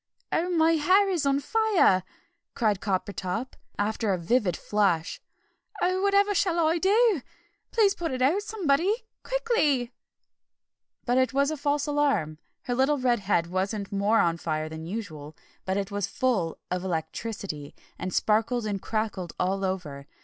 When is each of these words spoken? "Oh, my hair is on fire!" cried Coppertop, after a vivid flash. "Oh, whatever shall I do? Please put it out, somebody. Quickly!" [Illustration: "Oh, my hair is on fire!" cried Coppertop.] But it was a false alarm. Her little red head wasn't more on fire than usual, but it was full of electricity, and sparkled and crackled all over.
"Oh, 0.31 0.49
my 0.49 0.71
hair 0.77 1.09
is 1.11 1.27
on 1.27 1.39
fire!" 1.39 2.01
cried 2.55 2.79
Coppertop, 2.81 3.53
after 3.77 4.11
a 4.11 4.17
vivid 4.17 4.57
flash. 4.57 5.21
"Oh, 5.79 6.01
whatever 6.01 6.33
shall 6.33 6.57
I 6.67 6.79
do? 6.79 7.21
Please 7.69 7.93
put 7.93 8.11
it 8.11 8.19
out, 8.19 8.41
somebody. 8.41 8.91
Quickly!" 9.21 9.91
[Illustration: 9.91 9.93
"Oh, 10.09 11.13
my 11.13 11.13
hair 11.13 11.23
is 11.25 11.29
on 11.29 11.29
fire!" 11.29 11.29
cried 11.29 11.29
Coppertop.] 11.29 11.29
But 11.29 11.29
it 11.35 11.37
was 11.37 11.51
a 11.51 11.61
false 11.61 11.85
alarm. 11.87 12.37
Her 12.63 12.73
little 12.73 12.97
red 12.97 13.19
head 13.19 13.47
wasn't 13.51 13.91
more 13.91 14.19
on 14.19 14.37
fire 14.37 14.69
than 14.69 14.85
usual, 14.87 15.37
but 15.65 15.77
it 15.77 15.91
was 15.91 16.07
full 16.07 16.57
of 16.71 16.83
electricity, 16.83 17.75
and 17.99 18.11
sparkled 18.11 18.65
and 18.65 18.81
crackled 18.81 19.33
all 19.39 19.63
over. 19.63 20.07